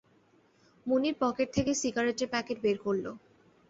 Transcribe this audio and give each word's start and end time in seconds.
মুনির 0.85 1.15
pocket 1.19 1.47
থেকে 1.53 1.71
সিগারেটের 1.81 2.31
packet 2.33 2.57
বের 2.61 2.77
করল। 2.85 3.05